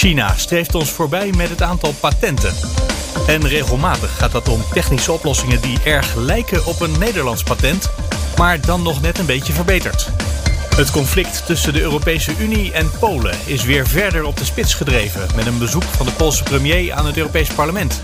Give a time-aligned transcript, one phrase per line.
[0.00, 2.54] China streeft ons voorbij met het aantal patenten.
[3.26, 7.90] En regelmatig gaat dat om technische oplossingen die erg lijken op een Nederlands patent,
[8.36, 10.10] maar dan nog net een beetje verbeterd.
[10.76, 15.28] Het conflict tussen de Europese Unie en Polen is weer verder op de spits gedreven
[15.36, 18.00] met een bezoek van de Poolse premier aan het Europees Parlement.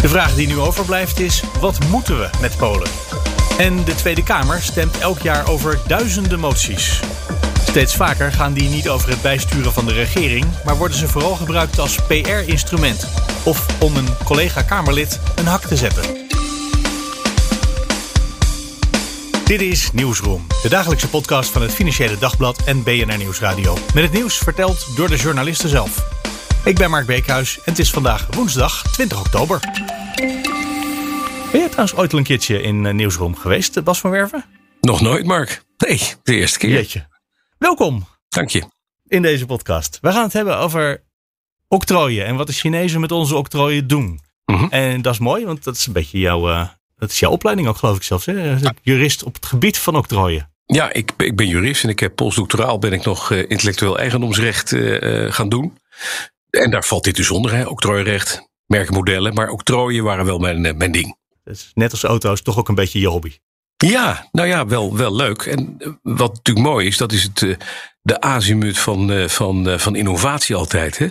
[0.00, 2.88] De vraag die nu overblijft is: wat moeten we met Polen?
[3.56, 7.00] En de Tweede Kamer stemt elk jaar over duizenden moties.
[7.68, 11.34] Steeds vaker gaan die niet over het bijsturen van de regering, maar worden ze vooral
[11.34, 13.08] gebruikt als PR-instrument
[13.44, 16.02] of om een collega-Kamerlid een hak te zetten.
[19.44, 23.76] Dit is Nieuwsroom, de dagelijkse podcast van het Financiële Dagblad en BNR Nieuwsradio.
[23.94, 26.06] Met het nieuws verteld door de journalisten zelf.
[26.64, 29.60] Ik ben Mark Beekhuis en het is vandaag woensdag 20 oktober.
[31.52, 34.44] Ben je trouwens ooit al een keertje in uh, Nieuwsroom geweest, Bas van Werven?
[34.80, 35.62] Nog nooit, Mark.
[35.78, 36.70] Nee, de eerste keer.
[36.70, 37.17] Jeetje.
[37.58, 38.06] Welkom.
[38.28, 38.64] Dank je.
[39.06, 39.98] In deze podcast.
[40.00, 41.02] We gaan het hebben over
[41.68, 44.20] octrooien en wat de Chinezen met onze octrooien doen.
[44.44, 44.70] Mm -hmm.
[44.70, 47.68] En dat is mooi, want dat is een beetje jouw, uh, dat is jouw opleiding
[47.68, 48.26] ook, geloof ik zelfs.
[48.26, 48.56] Hè?
[48.82, 50.52] Jurist op het gebied van octrooien.
[50.66, 54.72] Ja, ik, ik ben jurist en ik heb postdoctoraal ben ik nog uh, intellectueel eigendomsrecht
[54.72, 55.78] uh, gaan doen.
[56.50, 57.64] En daar valt dit dus onder, hè?
[57.64, 59.34] octrooirecht, merkenmodellen.
[59.34, 61.16] Maar octrooien waren wel mijn, mijn ding.
[61.44, 63.36] Dus net als auto's toch ook een beetje je hobby.
[63.86, 65.42] Ja, nou ja, wel, wel leuk.
[65.42, 67.56] En wat natuurlijk mooi is, dat is het, uh,
[68.02, 70.98] de azimuth van, uh, van, van innovatie altijd.
[70.98, 71.08] Hè?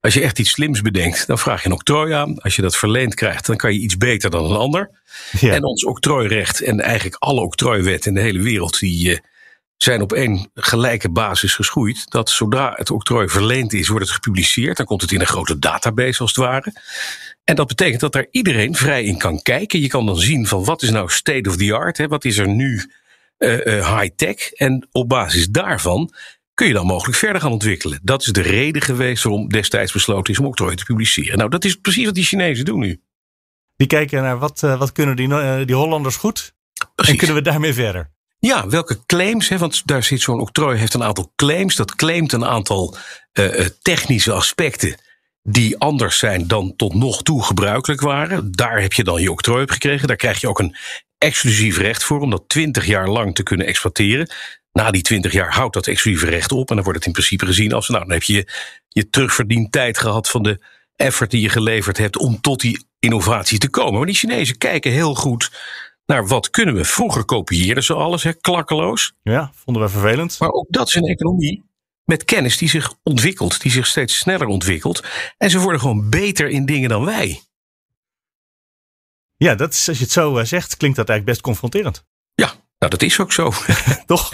[0.00, 2.38] Als je echt iets slims bedenkt, dan vraag je een octrooi aan.
[2.38, 4.90] Als je dat verleend krijgt, dan kan je iets beter dan een ander.
[5.40, 5.54] Ja.
[5.54, 9.20] En ons octrooirecht en eigenlijk alle octrooiwetten in de hele wereld, die
[9.82, 12.10] zijn op één gelijke basis geschoeid.
[12.10, 14.76] Dat zodra het octrooi verleend is, wordt het gepubliceerd.
[14.76, 16.72] Dan komt het in een grote database als het ware.
[17.50, 19.80] En dat betekent dat daar iedereen vrij in kan kijken.
[19.80, 22.08] Je kan dan zien van wat is nou state of the art, hè?
[22.08, 22.90] wat is er nu
[23.38, 24.52] uh, uh, high-tech.
[24.52, 26.12] En op basis daarvan
[26.54, 28.00] kun je dan mogelijk verder gaan ontwikkelen.
[28.02, 31.38] Dat is de reden geweest waarom destijds besloten is om octrooi te publiceren.
[31.38, 33.00] Nou, dat is precies wat die Chinezen doen nu.
[33.76, 36.54] Die kijken naar wat, uh, wat kunnen die, die Hollanders goed
[36.94, 37.12] precies.
[37.12, 38.10] en kunnen we daarmee verder.
[38.38, 41.76] Ja, welke claims, hè, want daar zit zo'n octrooi, heeft een aantal claims.
[41.76, 42.96] Dat claimt een aantal
[43.82, 44.96] technische aspecten
[45.42, 48.52] die anders zijn dan tot nog toe gebruikelijk waren.
[48.52, 50.08] Daar heb je dan je octrooi op gekregen.
[50.08, 50.76] Daar krijg je ook een
[51.18, 54.30] exclusief recht voor om dat twintig jaar lang te kunnen exploiteren.
[54.72, 57.46] Na die twintig jaar houdt dat exclusieve recht op en dan wordt het in principe
[57.46, 58.48] gezien als, nou, dan heb je
[58.88, 60.60] je terugverdiend tijd gehad van de
[60.96, 63.94] effort die je geleverd hebt om tot die innovatie te komen.
[63.94, 65.50] Maar die Chinezen kijken heel goed
[66.06, 66.84] naar wat kunnen we.
[66.84, 69.12] Vroeger kopieerden ze alles, hè, klakkeloos.
[69.22, 70.38] Ja, vonden we vervelend.
[70.38, 71.69] Maar ook dat is een economie
[72.10, 75.04] met kennis die zich ontwikkelt, die zich steeds sneller ontwikkelt.
[75.38, 77.42] En ze worden gewoon beter in dingen dan wij.
[79.36, 82.04] Ja, dat is, als je het zo zegt, klinkt dat eigenlijk best confronterend.
[82.34, 82.46] Ja,
[82.78, 83.52] nou dat is ook zo.
[84.06, 84.30] Toch?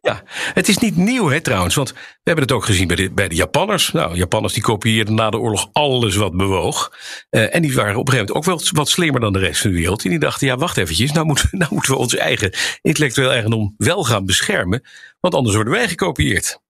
[0.00, 0.22] ja,
[0.54, 3.28] het is niet nieuw hè trouwens, want we hebben het ook gezien bij de, bij
[3.28, 3.92] de Japanners.
[3.92, 6.92] Nou, Japanners die kopieerden na de oorlog alles wat bewoog.
[7.30, 9.60] Uh, en die waren op een gegeven moment ook wel wat slimmer dan de rest
[9.60, 10.04] van de wereld.
[10.04, 13.74] En die dachten, ja wacht eventjes, nou moeten, nou moeten we onze eigen intellectueel eigendom
[13.76, 14.82] wel gaan beschermen.
[15.20, 16.62] Want anders worden wij gekopieerd.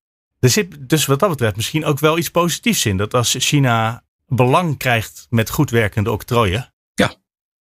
[0.44, 2.97] Er zit dus wat dat betreft misschien ook wel iets positiefs in.
[2.97, 6.75] Dat als China belang krijgt met goed werkende octrooien.
[6.94, 7.15] Ja.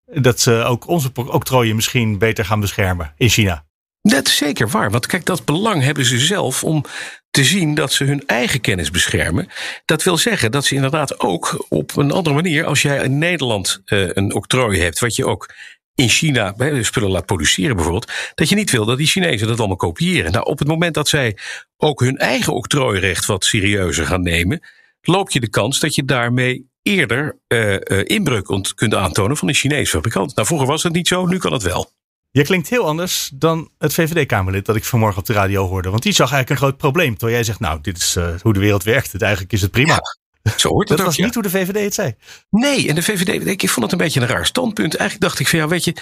[0.06, 3.66] Dat ze ook onze octrooien misschien beter gaan beschermen in China.
[4.02, 4.92] Dat is zeker waar.
[4.92, 6.86] Want kijk, dat belang hebben ze zelf om
[7.30, 9.48] te zien dat ze hun eigen kennis beschermen.
[9.86, 13.82] Dat wil zeggen dat ze inderdaad ook op een andere manier, als jij in Nederland
[13.86, 15.54] uh, een octrooi hebt, wat je ook
[15.96, 19.76] in China spullen laat produceren bijvoorbeeld, dat je niet wil dat die Chinezen dat allemaal
[19.76, 20.32] kopiëren.
[20.32, 21.38] Nou, op het moment dat zij
[21.78, 24.62] ook hun eigen octrooirecht wat serieuzer gaan nemen,
[25.02, 28.46] loop je de kans dat je daarmee eerder uh, uh, inbreuk
[28.76, 30.36] kunt aantonen van een Chinese fabrikant.
[30.36, 31.92] Nou, vroeger was dat niet zo, nu kan het wel.
[32.32, 35.90] Je klinkt heel anders dan het VVD-Kamerlid dat ik vanmorgen op de radio hoorde.
[35.90, 37.12] Want die zag eigenlijk een groot probleem.
[37.12, 39.12] Terwijl jij zegt, nou, dit is uh, hoe de wereld werkt.
[39.12, 39.94] Het, eigenlijk is het prima.
[39.94, 40.23] Ja.
[40.58, 41.26] Zo hoort het dat ook, was ja.
[41.26, 42.16] niet hoe de VVD het zei.
[42.50, 44.96] Nee, en de VVD, ik vond het een beetje een raar standpunt.
[44.96, 45.96] Eigenlijk dacht ik van ja, weet je,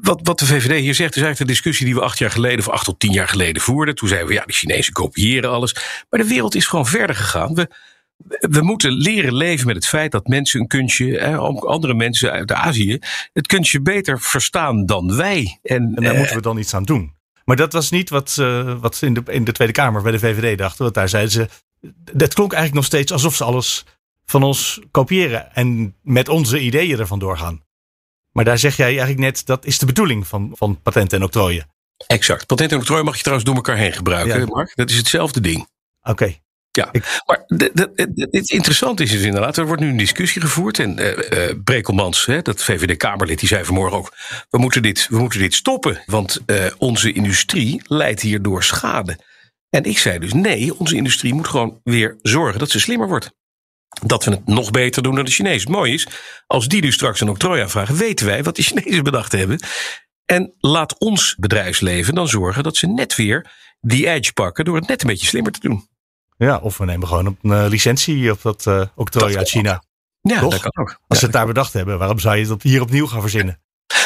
[0.00, 2.58] wat, wat de VVD hier zegt, is eigenlijk de discussie die we acht jaar geleden
[2.58, 3.94] of acht tot tien jaar geleden voerden.
[3.94, 5.74] Toen zeiden we ja, de Chinezen kopiëren alles.
[6.10, 7.54] Maar de wereld is gewoon verder gegaan.
[7.54, 7.68] We,
[8.40, 12.30] we moeten leren leven met het feit dat mensen een kunstje, eh, ook andere mensen
[12.30, 12.98] uit Azië,
[13.32, 15.58] het kunstje beter verstaan dan wij.
[15.62, 17.14] En, En daar eh, moeten we dan iets aan doen.
[17.44, 20.18] Maar dat was niet wat, uh, wat in, de, in de Tweede Kamer bij de
[20.18, 20.82] VVD dachten.
[20.82, 21.48] Want daar zeiden ze.
[22.16, 23.84] Het klonk eigenlijk nog steeds alsof ze alles
[24.24, 27.64] van ons kopiëren en met onze ideeën ervan doorgaan.
[28.32, 31.74] Maar daar zeg jij eigenlijk net, dat is de bedoeling van, van patenten en octrooien.
[32.06, 32.46] Exact.
[32.46, 34.46] Patent en octrooi mag je trouwens door elkaar heen gebruiken, ja.
[34.46, 34.72] Mark.
[34.74, 35.68] Dat is hetzelfde ding.
[36.02, 36.36] Oké.
[36.70, 36.90] Ja,
[37.26, 40.78] maar het interessante is dus inderdaad, er wordt nu een discussie gevoerd.
[40.78, 44.14] En uh, uh, Brekelmans, hè, dat VVD-Kamerlid, die zei vanmorgen ook:
[44.50, 49.18] we moeten dit, we moeten dit stoppen, want uh, onze industrie leidt hierdoor schade.
[49.70, 53.34] En ik zei dus: nee, onze industrie moet gewoon weer zorgen dat ze slimmer wordt.
[54.02, 55.70] Dat we het nog beter doen dan de Chinezen.
[55.70, 56.08] Mooi is,
[56.46, 59.60] als die nu straks een octrooi aanvragen, weten wij wat de Chinezen bedacht hebben.
[60.24, 64.88] En laat ons bedrijfsleven dan zorgen dat ze net weer die edge pakken door het
[64.88, 65.88] net een beetje slimmer te doen.
[66.36, 69.82] Ja, of we nemen gewoon een uh, licentie op dat uh, octrooi uit China.
[70.20, 70.50] Ja, Toch?
[70.50, 71.00] dat kan ook.
[71.06, 73.60] Als ze het daar bedacht hebben, waarom zou je dat hier opnieuw gaan verzinnen?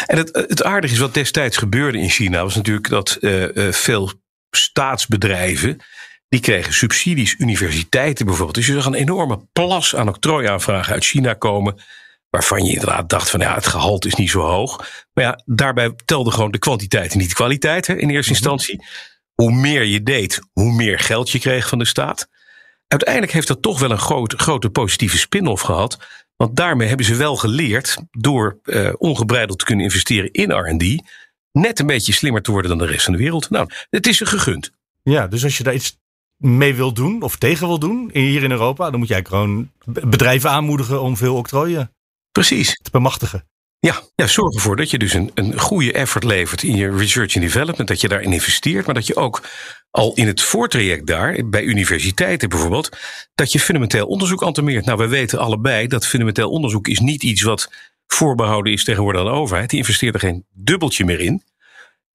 [0.07, 4.13] En het, het aardige is wat destijds gebeurde in China, was natuurlijk dat uh, veel
[4.51, 5.81] staatsbedrijven
[6.29, 8.57] die kregen subsidies, universiteiten bijvoorbeeld.
[8.57, 11.83] Dus je zag een enorme plas aan octrooiaanvragen uit China komen.
[12.29, 14.77] Waarvan je inderdaad dacht van ja, het gehalte is niet zo hoog.
[15.13, 18.43] Maar ja, daarbij telde gewoon de kwantiteit en niet de kwaliteit hè, in eerste mhm.
[18.43, 18.87] instantie.
[19.35, 22.29] Hoe meer je deed, hoe meer geld je kreeg van de staat.
[22.87, 25.99] Uiteindelijk heeft dat toch wel een groot, grote positieve spin-off gehad.
[26.37, 31.03] Want daarmee hebben ze wel geleerd, door uh, ongebreideld te kunnen investeren in RD,
[31.53, 33.51] net een beetje slimmer te worden dan de rest van de wereld.
[33.51, 34.71] Nou, het is ze gegund.
[35.03, 35.99] Ja, dus als je daar iets
[36.37, 40.51] mee wil doen of tegen wil doen hier in Europa, dan moet jij gewoon bedrijven
[40.51, 41.95] aanmoedigen om veel octrooien
[42.33, 42.79] Precies.
[42.83, 43.45] te bemachtigen.
[43.79, 47.35] Ja, ja, zorg ervoor dat je dus een, een goede effort levert in je research
[47.35, 47.89] and development.
[47.89, 49.43] Dat je daarin investeert, maar dat je ook
[49.91, 52.97] al in het voortraject daar, bij universiteiten bijvoorbeeld,
[53.35, 54.85] dat je fundamenteel onderzoek antemeert.
[54.85, 57.71] Nou, we weten allebei dat fundamenteel onderzoek is niet iets wat
[58.15, 59.71] voorbehouden is tegenwoordig aan de overheid.
[59.71, 61.43] Die investeert er geen dubbeltje meer in.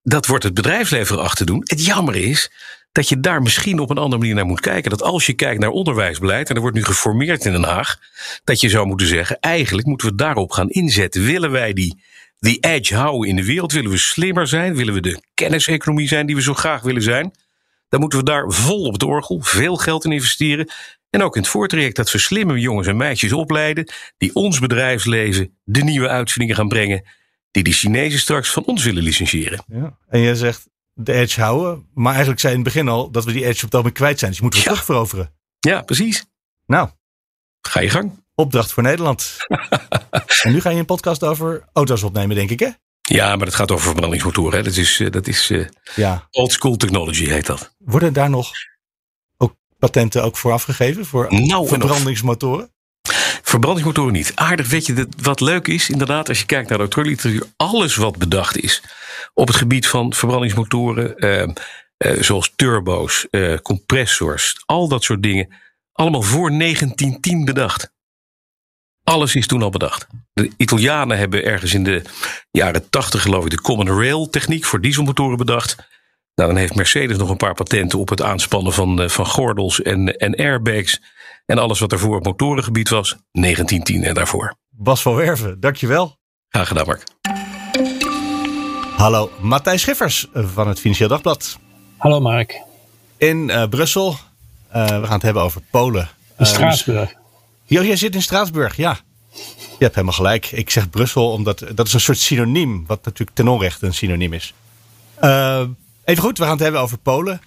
[0.03, 1.61] Dat wordt het bedrijfsleven erachter doen.
[1.63, 2.51] Het jammer is
[2.91, 4.89] dat je daar misschien op een andere manier naar moet kijken.
[4.89, 7.99] Dat als je kijkt naar onderwijsbeleid, en er wordt nu geformeerd in Den Haag,
[8.43, 11.25] dat je zou moeten zeggen, eigenlijk moeten we daarop gaan inzetten.
[11.25, 12.01] Willen wij die,
[12.39, 13.71] die edge houden in de wereld?
[13.71, 14.75] Willen we slimmer zijn?
[14.75, 17.31] Willen we de kenniseconomie zijn die we zo graag willen zijn?
[17.89, 20.69] Dan moeten we daar vol op het orgel, veel geld in investeren.
[21.15, 25.57] En ook in het voortraject dat we slimme jongens en meisjes opleiden, die ons bedrijfsleven
[25.63, 27.03] de nieuwe uitvindingen gaan brengen,
[27.51, 29.63] die de Chinezen straks van ons willen licentiëren.
[29.67, 29.97] Ja.
[30.07, 31.89] En jij zegt, de edge houden.
[31.93, 34.19] Maar eigenlijk zei in het begin al dat we die edge op het ogenblik kwijt
[34.19, 34.29] zijn.
[34.31, 34.65] Dus je moet we ja.
[34.65, 35.33] terug veroveren.
[35.59, 36.25] Ja, precies.
[36.65, 36.89] Nou.
[37.61, 38.23] Ga je gang.
[38.33, 39.37] Opdracht voor Nederland.
[40.43, 42.69] en nu ga je een podcast over auto's opnemen, denk ik, hè?
[43.01, 44.57] Ja, maar het gaat over verbrandingsmotoren.
[44.57, 44.63] Hè?
[44.63, 46.27] Dat is, eh, dat is uh, ja.
[46.31, 47.75] old school technology, heet dat.
[47.77, 48.51] Worden daar nog
[49.85, 51.05] patenten ook voor afgegeven?
[51.05, 52.69] Voor nou, verbrandingsmotoren?
[53.41, 54.31] Verbrandingsmotoren niet.
[54.35, 58.17] Aardig, weet je, wat leuk is, inderdaad, als je kijkt naar de autoliteratuur, alles wat
[58.17, 58.83] bedacht is
[59.33, 61.41] op het gebied van verbrandingsmotoren, eh,
[61.97, 65.53] eh, zoals turbo's, eh, compressors, al dat soort dingen,
[65.91, 67.93] allemaal voor 1910 bedacht.
[69.03, 70.07] Alles is toen al bedacht.
[70.33, 72.01] De Italianen hebben ergens in de
[72.51, 75.75] jaren 80, geloof ik, de Common Rail techniek voor dieselmotoren bedacht.
[76.35, 80.17] Nou, dan heeft Mercedes nog een paar patenten op het aanspannen van, van gordels en,
[80.17, 81.01] en airbags.
[81.45, 84.55] En alles wat er voor het motorengebied was, 1910 en daarvoor.
[84.69, 86.17] Bas van Werven, dankjewel.
[86.49, 87.03] Graag gedaan, Mark.
[88.97, 91.59] Hallo, Matthijs Schiffers van het Financieel Dagblad.
[91.97, 92.61] Hallo, Mark.
[93.17, 94.09] In uh, Brussel.
[94.09, 96.09] Uh, we gaan het hebben over Polen.
[96.37, 97.13] In Straatsburg.
[97.67, 98.97] Uh, jij zit in Straatsburg, ja.
[99.77, 100.51] Je hebt helemaal gelijk.
[100.51, 104.33] Ik zeg Brussel omdat dat is een soort synoniem, wat natuurlijk ten onrechte een synoniem
[104.33, 104.53] is.
[106.05, 107.41] Even goed, we gaan het hebben over Polen.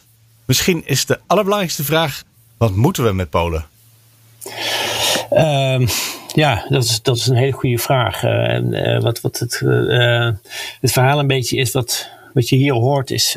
[0.44, 2.22] Misschien is de allerbelangrijkste vraag:
[2.56, 3.66] wat moeten we met Polen?
[5.30, 5.86] Ehm,
[6.34, 8.22] ja, dat is, dat is een hele goede vraag.
[8.22, 10.30] Uh, en, uh, wat, wat het, uh,
[10.80, 13.32] het verhaal een beetje is, wat, wat je hier hoort, is.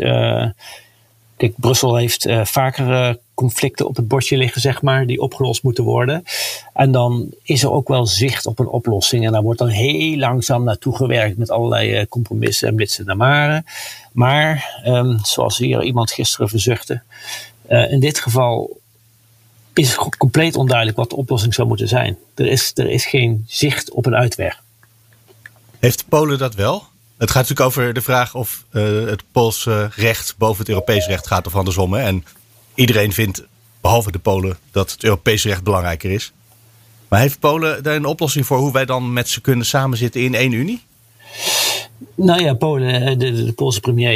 [1.37, 6.23] kijk, Brussel heeft vaker conflicten op het bordje liggen, zeg maar, die opgelost moeten worden.
[6.73, 9.25] En dan is er ook wel zicht op een oplossing.
[9.25, 13.65] En daar wordt dan heel langzaam naartoe gewerkt met allerlei compromissen en blitsen naar maren.
[14.11, 17.01] Maar, um, zoals hier iemand gisteren verzuchtte,
[17.67, 18.79] in dit geval
[19.73, 22.17] is compleet onduidelijk wat de oplossing zou moeten zijn.
[22.35, 24.63] Er is, er is geen zicht op een uitweg.
[25.79, 26.83] Heeft Polen dat wel?
[27.17, 31.27] Het gaat natuurlijk over de vraag of uh, het Poolse recht boven het Europees recht
[31.27, 31.95] gaat of andersom.
[31.95, 32.23] En
[32.75, 33.43] iedereen vindt,
[33.81, 36.31] behalve de Polen, dat het Europese recht belangrijker is.
[37.07, 40.35] Maar heeft Polen daar een oplossing voor hoe wij dan met ze kunnen samenzitten in
[40.35, 40.83] één Unie?
[42.15, 44.15] Nou ja, Polen, eh, de, de Poolse premier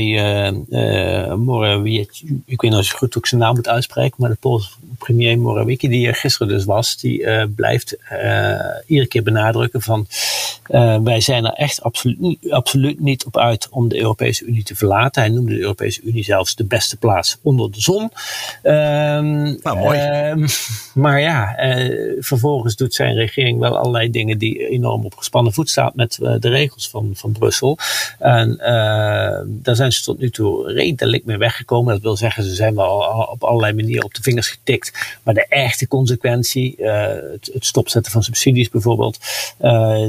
[0.69, 4.69] uh, Morawiecki, ik weet niet goed hoe ik zijn naam moet uitspreken, maar de Poolse
[4.97, 7.97] premier Morawiecki, die er gisteren dus was, die blijft
[8.85, 10.07] iedere keer benadrukken van
[11.03, 15.21] wij zijn er echt absoluut, absoluut niet op uit om de Europese Unie te verlaten.
[15.21, 18.01] Hij noemde de Europese Unie zelfs de beste plaats onder de zon.
[18.03, 19.99] Um, nou, mooi.
[19.99, 20.45] Um,
[21.03, 21.55] maar ja,
[22.19, 26.49] vervolgens doet zijn regering wel allerlei dingen die enorm op gespannen voet staan met de
[26.49, 27.54] regels van, van Brussel.
[28.19, 28.57] En
[29.45, 31.93] daar zijn ze tot nu toe redelijk mee weggekomen.
[31.93, 35.17] Dat wil zeggen, ze zijn wel op allerlei manieren op de vingers getikt.
[35.23, 39.19] Maar de echte consequentie, het, het stopzetten van subsidies bijvoorbeeld,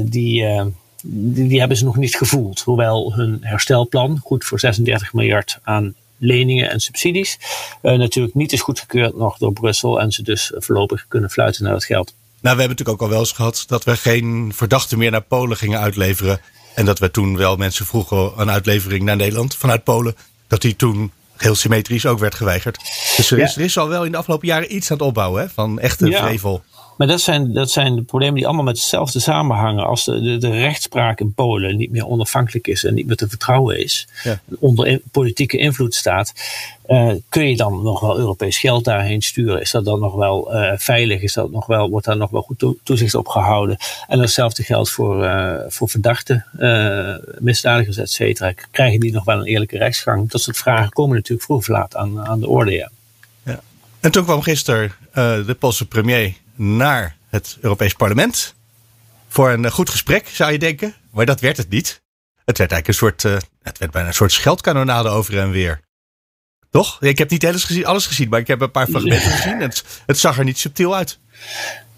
[0.03, 0.65] die uh,
[1.03, 2.59] die, die, hebben ze nog niet gevoeld.
[2.59, 7.39] Hoewel hun herstelplan, goed voor 36 miljard aan leningen en subsidies,
[7.81, 11.85] natuurlijk niet is goedgekeurd nog door Brussel en ze dus voorlopig kunnen fluiten naar het
[11.85, 12.13] geld.
[12.41, 15.21] Nou, we hebben natuurlijk ook al wel eens gehad dat we geen verdachten meer naar
[15.21, 16.39] Polen gingen uitleveren.
[16.77, 20.15] En dat we toen wel mensen vroegen een uitlevering naar Nederland vanuit Polen.
[20.47, 22.77] Dat die toen heel symmetrisch ook werd geweigerd.
[23.15, 25.41] Dus er is, er is al wel in de afgelopen jaren iets aan het opbouwen
[25.41, 26.21] hè, van echte ja.
[26.25, 26.63] vrevel.
[26.97, 29.85] Maar dat zijn, dat zijn de problemen die allemaal met hetzelfde samenhangen.
[29.85, 33.29] Als de, de, de rechtspraak in Polen niet meer onafhankelijk is en niet meer te
[33.29, 34.39] vertrouwen is, ja.
[34.59, 36.33] onder in, politieke invloed staat,
[36.87, 39.61] uh, kun je dan nog wel Europees geld daarheen sturen?
[39.61, 41.21] Is dat dan nog wel uh, veilig?
[41.21, 43.77] Is dat nog wel, wordt daar nog wel goed toezicht op gehouden?
[44.07, 46.45] En hetzelfde geldt voor, uh, voor verdachten,
[47.39, 48.53] misdadigers, et cetera.
[48.71, 50.29] Krijgen die nog wel een eerlijke rechtsgang?
[50.29, 52.71] Dat soort vragen komen natuurlijk vroeg of laat aan, aan de orde.
[52.71, 52.89] Ja.
[53.43, 53.59] ja.
[53.99, 58.55] En toen kwam gisteren de Poolse premier naar het Europees Parlement.
[59.27, 60.95] Voor een goed gesprek, zou je denken.
[61.11, 62.01] Maar dat werd het niet.
[62.45, 65.79] Het werd eigenlijk een soort, uh, het werd bijna een soort scheldkanonade over en weer.
[66.69, 67.01] Toch?
[67.01, 69.59] Ik heb niet alles gezien, alles gezien maar ik heb een paar fragmenten gezien.
[69.59, 71.19] Het, het zag er niet subtiel uit.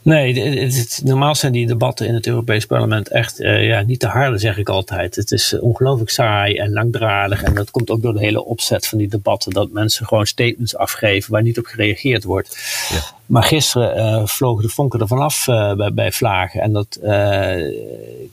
[0.01, 3.99] Nee, het, het, normaal zijn die debatten in het Europees Parlement echt uh, ja, niet
[3.99, 5.15] te harde, zeg ik altijd.
[5.15, 7.43] Het is uh, ongelooflijk saai en langdradig.
[7.43, 9.51] En dat komt ook door de hele opzet van die debatten.
[9.51, 12.57] Dat mensen gewoon statements afgeven waar niet op gereageerd wordt.
[12.89, 13.17] Ja.
[13.25, 16.61] Maar gisteren uh, vlogen de vonken er vanaf bij, bij Vlagen.
[16.61, 16.99] En dat,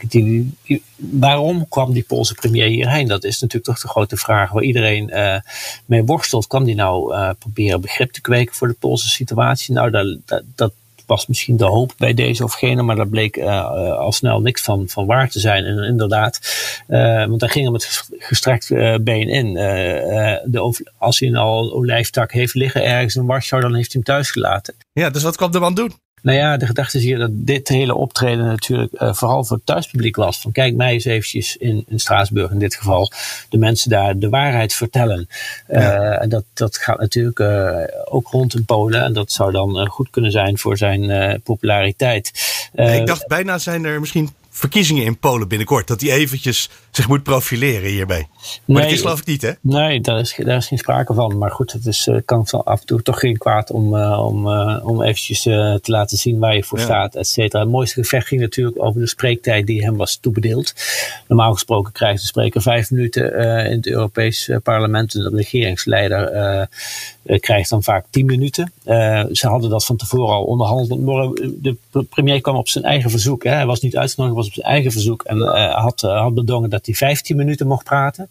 [0.09, 3.09] die, die, waarom kwam die Poolse premier hierheen?
[3.09, 5.13] Dat is natuurlijk toch de grote vraag waar iedereen
[5.87, 6.47] mee worstelt.
[6.47, 9.75] Kwam die nou proberen begrip te kweken voor de Poolse situatie?
[9.75, 10.73] Nou, dat, dat
[11.07, 14.63] was misschien de hoop bij deze of gene, maar daar bleek uh, al snel niks
[14.63, 15.65] van, van waar te zijn.
[15.65, 16.41] En inderdaad,
[16.89, 18.69] uh, want daar ging hem het gestrekt
[19.05, 19.55] been in.
[20.45, 24.15] de, als hij al een olijftak heeft liggen ergens in Warschau, dan heeft hij hem
[24.15, 24.75] thuis gelaten.
[24.93, 25.93] Ja, dus wat kwam de man doen?
[26.23, 29.67] Nou ja, de gedachte is hier dat dit hele optreden natuurlijk uh, vooral voor het
[29.67, 30.41] thuispubliek was.
[30.41, 33.13] Van kijk mij eens eventjes in, in Straatsburg in dit geval.
[33.49, 35.29] De mensen daar de waarheid vertellen.
[35.69, 36.19] Uh, ja.
[36.19, 39.03] En dat, dat gaat natuurlijk uh, ook rond in Polen.
[39.03, 42.33] En dat zou dan goed kunnen zijn voor zijn populariteit.
[42.73, 45.87] ik dacht bijna zijn er misschien verkiezingen in Polen binnenkort.
[45.87, 48.29] Dat hij eventjes zich moet profileren hierbij.
[48.65, 49.51] Maar nee, dat is geloof ik niet, hè?
[49.61, 51.39] Nee, daar is, daar is geen sprake van.
[51.39, 54.47] Maar goed, het is, uh, kan af en toe toch geen kwaad om, uh, om,
[54.47, 56.85] uh, om eventjes te laten zien waar je voor ja.
[56.85, 57.63] staat, et cetera.
[57.63, 60.73] Het mooiste gevecht ging natuurlijk over de spreektijd die hem was toebedeeld.
[61.29, 63.35] Normaal gesproken krijgt de spreker vijf minuten
[63.71, 65.15] in het Europees parlement.
[65.15, 66.69] En de regeringsleider
[67.41, 68.73] krijgt dan vaak tien minuten.
[69.33, 71.07] ze hadden dat van tevoren al onderhandeld.
[71.63, 71.77] De
[72.11, 73.45] premier kwam op zijn eigen verzoek.
[73.45, 73.51] Hè.
[73.51, 75.23] Hij was niet uitgenodigd, was op zijn eigen verzoek.
[75.23, 75.39] En
[75.73, 78.29] had, had bedongen dat hij 15 minuten mocht praten.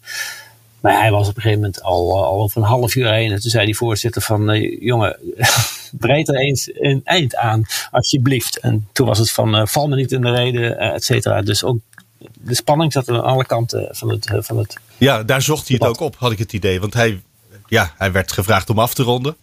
[0.80, 3.32] Maar hij was op een gegeven moment al, al over een half uur heen.
[3.32, 5.16] En toen zei die voorzitter van, uh, jongen,
[5.92, 8.58] breid er eens een eind aan, alsjeblieft.
[8.58, 11.42] En toen was het van, uh, val me niet in de reden, et cetera.
[11.42, 11.78] Dus ook
[12.34, 15.88] de spanning zat aan alle kanten van het, van het Ja, daar zocht hij het
[15.88, 16.80] ook op, had ik het idee.
[16.80, 17.22] Want hij,
[17.66, 19.36] ja, hij werd gevraagd om af te ronden.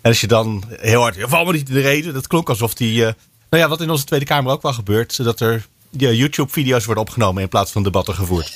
[0.00, 2.14] En als je dan heel hard, val me niet in de reden.
[2.14, 3.14] Dat klonk alsof hij,
[3.50, 5.12] nou ja, wat in onze Tweede Kamer ook wel gebeurt.
[5.12, 8.52] Zodat er YouTube-video's worden opgenomen in plaats van debatten gevoerd.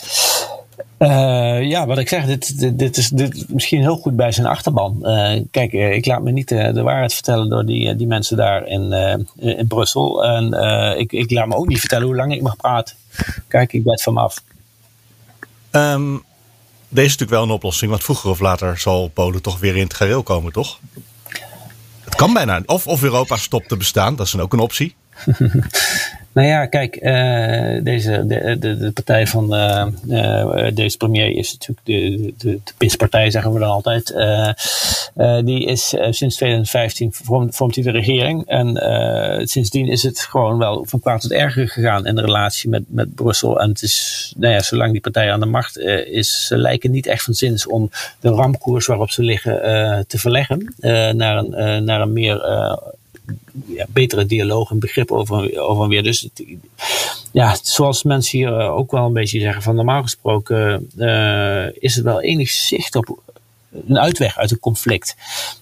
[0.98, 4.46] Uh, ja, wat ik zeg, dit, dit, dit is dit misschien heel goed bij zijn
[4.46, 4.98] achterban.
[5.02, 8.36] Uh, kijk, eh, ik laat me niet de, de waarheid vertellen door die, die mensen
[8.36, 10.24] daar in, uh, in Brussel.
[10.24, 10.52] En
[10.98, 12.96] ik, ik laat me ook niet vertellen hoe lang ik mag praten.
[13.48, 14.42] Kijk, ik ben van af.
[15.70, 16.24] Um,
[16.88, 19.82] deze is natuurlijk wel een oplossing, want vroeger of later zal Polen toch weer in
[19.82, 20.78] het gareel komen, toch?
[22.04, 22.62] Het kan bijna.
[22.66, 24.94] Of, of Europa stopt te bestaan, dat is dan ook een optie.
[26.36, 31.52] Nou ja, kijk, uh, deze, de, de, de, partij van uh, uh, deze premier is
[31.52, 32.60] natuurlijk de, de,
[32.98, 34.06] de zeggen we dan altijd.
[35.46, 38.46] die is sinds 2015 vormt, vormt hij de regering.
[38.46, 38.76] En
[39.48, 43.14] sindsdien is het gewoon wel van kwaad tot erger gegaan in de relatie met, met
[43.14, 43.60] Brussel.
[43.60, 47.06] En het is, nou ja, zolang die partij aan de macht is, ze lijken niet
[47.06, 47.90] echt van zins om
[48.20, 49.54] de ramkoers waarop ze liggen
[50.08, 50.74] te verleggen
[51.16, 52.40] naar, een, naar een meer
[53.66, 56.02] ja, betere dialoog en begrip over, over weer.
[56.02, 56.28] Dus
[57.32, 62.04] ja, zoals mensen hier ook wel een beetje zeggen, van normaal gesproken uh, is er
[62.04, 63.18] wel enig zicht op
[63.86, 65.16] een uitweg uit een conflict.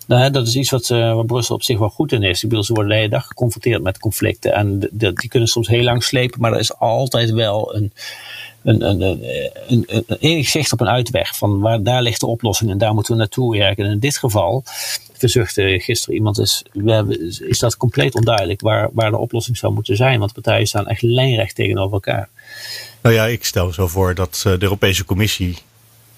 [0.07, 2.43] Nou, dat is iets wat, uh, waar Brussel op zich wel goed in is.
[2.43, 4.53] Ik bedoel, ze worden de hele dag geconfronteerd met conflicten.
[4.53, 7.93] En die kunnen soms heel lang slepen, maar er is altijd wel een,
[8.63, 9.01] een, een,
[9.69, 11.37] een, een, enig zicht op een uitweg.
[11.37, 13.85] Van waar, daar ligt de oplossing en daar moeten we naartoe werken.
[13.85, 14.65] En in dit geval,
[15.19, 19.73] verzuchtte gisteren iemand, is, we hebben, is dat compleet onduidelijk waar, waar de oplossing zou
[19.73, 20.19] moeten zijn.
[20.19, 22.29] Want de partijen staan echt lijnrecht tegenover elkaar.
[23.03, 25.59] Nou ja, ik stel zo voor dat de Europese Commissie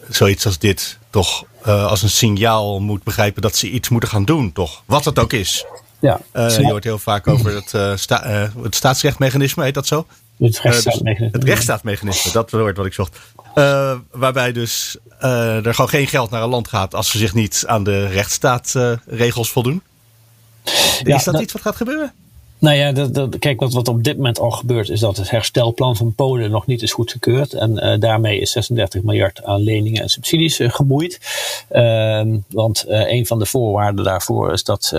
[0.09, 4.25] zoiets als dit toch uh, als een signaal moet begrijpen dat ze iets moeten gaan
[4.25, 4.83] doen, toch?
[4.87, 5.65] Wat het ook is.
[6.01, 6.21] Ja.
[6.33, 10.07] Uh, je hoort heel vaak over het, uh, sta het staatsrechtmechanisme, heet dat zo?
[10.39, 11.39] Het rechtsstaatsmechanisme.
[11.39, 13.19] het rechtsstaatsmechanisme, dat woord wat ik zocht.
[14.11, 17.85] waarbij dus er gewoon geen geld naar een land gaat als ze zich niet aan
[17.85, 19.83] de rechtsstaatregels voldoen.
[21.03, 22.13] Ja, is dat, dat iets wat gaat gebeuren?
[22.59, 25.31] Nou ja, dat, dat, kijk, wat, wat op dit moment al gebeurt, is dat het
[25.31, 27.53] herstelplan van Polen nog niet is goedgekeurd.
[27.53, 31.21] En uh, daarmee is 36 miljard aan leningen en subsidies uh, geboeid.
[31.71, 34.93] Uh, want eh, een van de voorwaarden daarvoor is dat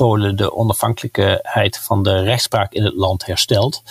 [0.00, 3.82] Polen de onafhankelijkheid van de rechtspraak in het land herstelt.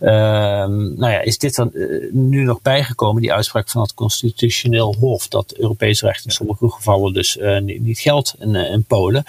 [0.00, 4.94] Uh, nou ja, is dit dan uh, nu nog bijgekomen, die uitspraak van het constitutioneel
[4.98, 9.24] hof, dat Europees recht in sommige gevallen dus uh, niet, niet, geldt in, eh, Polen.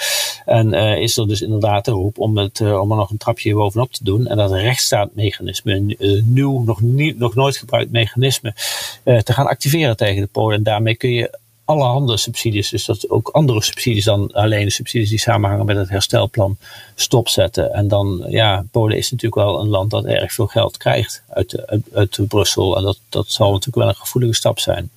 [0.46, 3.92] En is er dus inderdaad een roep om, het, om er nog een trapje bovenop
[3.92, 6.82] te doen en dat rechtsstaatmechanisme, een nieuw, nog,
[7.16, 8.54] nog nooit gebruikt mechanisme,
[9.04, 10.58] te gaan activeren tegen de Polen.
[10.58, 15.10] En daarmee kun je allerhande subsidies, dus dat ook andere subsidies dan alleen de subsidies
[15.10, 16.58] die samenhangen met het herstelplan
[16.96, 17.74] stopzetten.
[17.74, 21.68] En dan, ja, Polen is natuurlijk wel een land dat erg veel geld krijgt uit,
[21.68, 22.78] uit, uit Brussel.
[22.78, 24.90] En dat, dat zal natuurlijk wel een gevoelige stap zijn.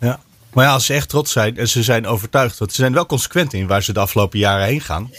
[0.00, 0.20] Ja,
[0.52, 3.06] maar ja, als ze echt trots zijn en ze zijn overtuigd, want ze zijn wel
[3.06, 5.10] consequent in waar ze de afgelopen jaren heen gaan,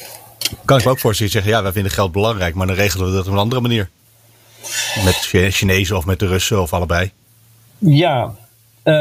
[0.65, 3.13] kan ik me ook voorstellen zeggen, ja, wij vinden geld belangrijk, maar dan regelen we
[3.13, 3.89] dat op een andere manier.
[5.03, 5.15] Met
[5.53, 7.11] Chinezen of met de Russen of allebei.
[7.77, 8.35] Ja,
[8.85, 8.93] uh,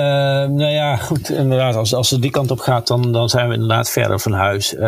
[0.48, 1.74] nou ja, goed, inderdaad.
[1.74, 4.74] Als, als het die kant op gaat, dan, dan zijn we inderdaad verder van huis.
[4.74, 4.80] Uh,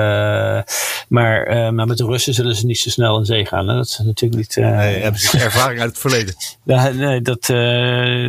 [1.08, 3.68] maar, uh, maar met de Russen zullen ze niet zo snel in zee gaan.
[3.68, 3.74] Hè?
[3.74, 4.56] Dat is natuurlijk niet.
[4.56, 6.34] nee, hebben ze ervaring uit het verleden?
[6.62, 7.42] Ja, nee, dat,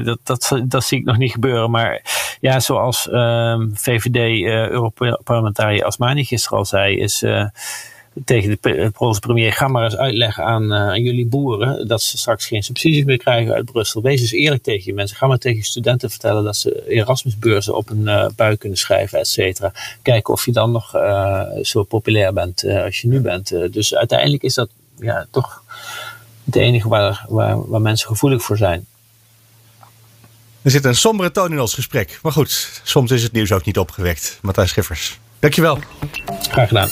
[0.05, 1.71] dat, dat, dat zie ik nog niet gebeuren.
[1.71, 2.01] Maar
[2.39, 7.23] ja, zoals ehm, VVD-Europarlementariër Asmani gisteren al zei, is
[8.25, 12.17] tegen de Poolse premier: ga maar eens uitleggen aan, uh, aan, jullie boeren dat ze
[12.17, 14.01] straks geen subsidies meer krijgen uit Brussel.
[14.01, 15.17] Wees eens eerlijk tegen je mensen.
[15.17, 19.19] Ga maar tegen je studenten vertellen dat ze Erasmusbeurzen op een uh, bui kunnen schrijven,
[19.19, 19.73] et cetera.
[20.01, 23.73] Kijken of je dan nog uh, zo populair bent als je nu bent.
[23.73, 25.63] dus uiteindelijk is dat ja, toch
[26.45, 28.85] het enige waar, waar, waar mensen gevoelig voor zijn.
[30.61, 32.19] Er zit een sombere toon in ons gesprek.
[32.21, 34.39] Maar goed, soms is het nieuws ook niet opgewekt.
[34.41, 35.79] Matthijs Schiffers, dankjewel.
[36.49, 36.89] Graag gedaan.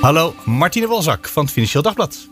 [0.00, 2.28] Hallo, Martine Wolzak van het Financieel Dagblad.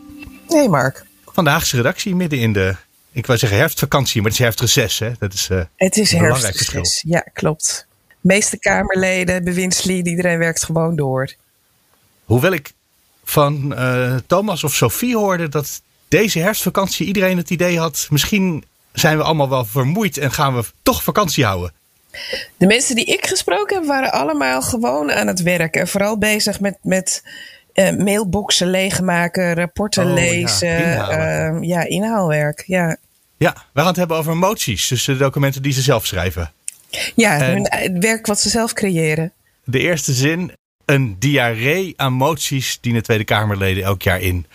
[0.47, 1.05] Hey Mark.
[1.25, 2.75] Vandaagse redactie midden in de,
[3.11, 5.11] ik wou zeggen herfstvakantie, maar het is herfstreces hè?
[5.19, 6.83] Dat is, uh, het is een belangrijk verschil.
[7.01, 7.87] Ja, klopt.
[8.07, 11.33] De meeste Kamerleden, bewindslieden, iedereen werkt gewoon door.
[12.25, 12.71] Hoewel ik
[13.23, 19.17] van uh, Thomas of Sophie hoorde dat deze herfstvakantie iedereen het idee had, misschien zijn
[19.17, 21.73] we allemaal wel vermoeid en gaan we toch vakantie houden.
[22.57, 25.87] De mensen die ik gesproken heb, waren allemaal gewoon aan het werken.
[25.87, 27.23] Vooral bezig met, met
[27.73, 30.69] uh, mailboxen leegmaken, rapporten oh, lezen.
[30.69, 32.63] Ja, uh, ja, inhaalwerk.
[32.67, 32.97] Ja.
[33.37, 34.87] ja, we gaan het hebben over moties.
[34.87, 36.51] Dus de documenten die ze zelf schrijven.
[37.15, 39.31] Ja, hun, het werk wat ze zelf creëren.
[39.63, 40.51] De eerste zin.
[40.85, 44.45] Een diarree aan moties dienen Tweede Kamerleden elk jaar in.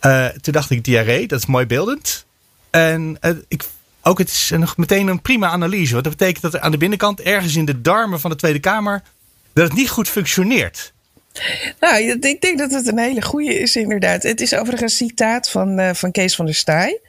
[0.00, 2.24] Uh, toen dacht ik, diarree, dat is mooi beeldend.
[2.70, 3.18] En
[3.48, 3.62] ik
[4.02, 5.92] ook het is nog meteen een prima analyse.
[5.92, 8.58] Want dat betekent dat er aan de binnenkant, ergens in de darmen van de Tweede
[8.58, 9.02] Kamer,
[9.52, 10.92] dat het niet goed functioneert.
[11.80, 14.22] Nou, ik denk dat het een hele goede is, inderdaad.
[14.22, 17.00] Het is overigens een citaat van, uh, van Kees van der Staaij,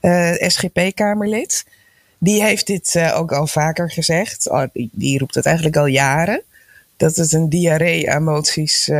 [0.00, 1.64] eh, SGP-Kamerlid.
[2.18, 4.50] Die heeft dit uh, ook al vaker gezegd.
[4.50, 6.42] Oh, die, die, roept het eigenlijk al jaren.
[6.96, 8.90] Dat het een diarree aan moties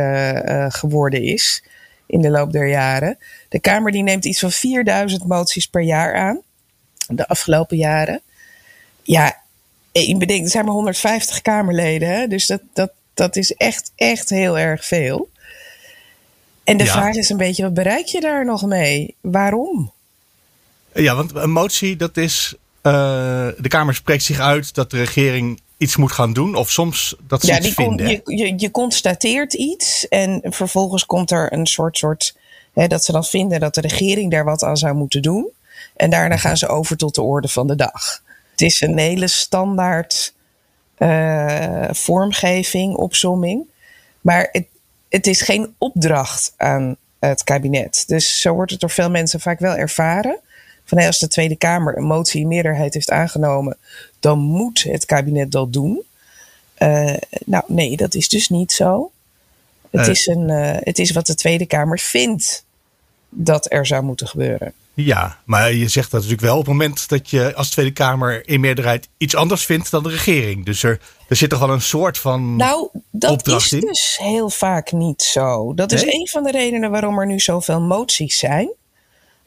[0.69, 1.63] geworden is
[2.05, 3.17] in de loop der jaren.
[3.49, 6.41] De Kamer die neemt iets van 4000 moties per jaar aan
[7.07, 8.21] de afgelopen jaren.
[9.03, 9.37] Ja,
[9.91, 12.09] ik bedenk, zijn maar 150 Kamerleden.
[12.09, 12.27] Hè?
[12.27, 15.29] Dus dat, dat, dat is echt, echt heel erg veel.
[16.63, 19.15] En de vraag is een beetje, wat bereik je daar nog mee?
[19.21, 19.91] Waarom?
[20.93, 22.55] Ja, want een motie, dat is...
[22.83, 22.93] Uh,
[23.57, 26.55] de Kamer spreekt zich uit dat de regering iets moet gaan doen.
[26.55, 28.07] Of soms dat ze ja, iets vinden.
[28.07, 31.97] Je, je, je, constateert iets en vervolgens komt er een soort...
[31.97, 32.35] soort
[32.73, 35.47] hè, dat ze dan vinden dat de regering daar wat aan zou moeten doen.
[35.95, 38.21] En daarna gaan ze over tot de orde van de dag.
[38.51, 40.33] Het is een hele standaard
[40.99, 43.67] uh, vormgeving, opzomming.
[44.21, 44.65] Maar het,
[45.09, 48.03] het is geen opdracht aan het kabinet.
[48.07, 50.39] Dus zo wordt het door veel mensen vaak wel ervaren.
[50.85, 53.77] Van hey, als de Tweede Kamer een motie in meerderheid heeft aangenomen,
[54.19, 56.01] dan moet het kabinet dat doen.
[56.79, 57.13] Uh,
[57.45, 59.11] nou, nee, dat is dus niet zo.
[59.89, 60.07] Het, Eh.
[60.07, 62.63] is een, uh, het is wat de Tweede Kamer vindt
[63.29, 64.73] dat er zou moeten gebeuren.
[65.05, 68.47] Ja, maar je zegt dat natuurlijk wel op het moment dat je als Tweede Kamer
[68.47, 70.65] in meerderheid iets anders vindt dan de regering.
[70.65, 72.55] Dus er, er zit toch wel een soort van.
[72.55, 73.79] Nou, dat is in?
[73.79, 75.73] dus heel vaak niet zo.
[75.73, 78.69] Dat is een van de redenen waarom er nu zoveel moties zijn.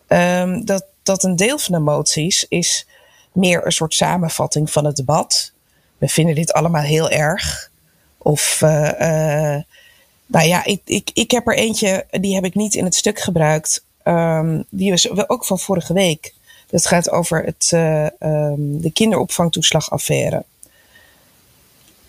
[0.06, 2.86] Ehm, dat, dat een deel van de moties is
[3.32, 5.52] meer een soort samenvatting van het debat.
[5.98, 7.70] We vinden dit allemaal heel erg.
[8.18, 9.62] Of, eh, eh,
[10.26, 13.20] nou ja, ik, ik, ik heb er eentje, die heb ik niet in het stuk
[13.20, 13.84] gebruikt.
[14.02, 16.34] Ehm, die was ook van vorige week.
[16.70, 20.44] Dat gaat over het, eh, ehm, de kinderopvangtoeslagaffaire.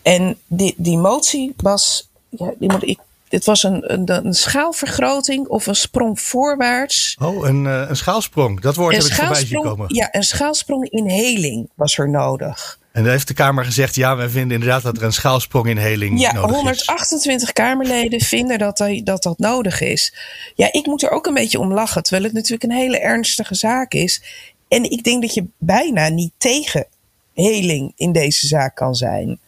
[0.02, 5.48] En die, die motie was, ja, die moet ik, dit was een, een, een schaalvergroting
[5.48, 7.18] of een sprong voorwaarts.
[7.22, 8.62] Oh, een, eh, een schaalsprong.
[8.62, 9.96] Dat woord Een heb ik voorbij zien komen.
[9.96, 12.80] ja, een schaalsprong in heling was er nodig.
[12.94, 15.78] En dan heeft de Kamer gezegd: ja, wij vinden inderdaad dat er een schaalsprong in
[15.78, 16.56] heling Ja, nodig is.
[16.56, 20.14] 128 Kamerleden vinden dat, hij- dat dat nodig is.
[20.56, 23.56] Ja, ik moet er ook een beetje om lachen, terwijl het natuurlijk een hele ernstige
[23.56, 24.22] zaak is.
[24.68, 26.86] En ik denk dat je bijna niet tegen
[27.34, 29.40] heling in deze zaak kan zijn.